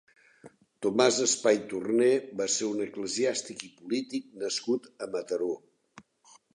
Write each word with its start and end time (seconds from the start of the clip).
Tomàs 0.85 1.19
Spà 1.33 1.53
i 1.57 1.59
Torner 1.73 2.09
va 2.41 2.49
ser 2.55 2.71
un 2.71 2.83
eclesiàstic 2.87 3.65
i 3.71 3.73
polític 3.77 4.29
nascut 4.45 4.93
a 5.07 5.15
Mataró. 5.17 5.57